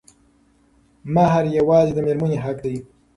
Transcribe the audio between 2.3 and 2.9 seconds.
حق دی.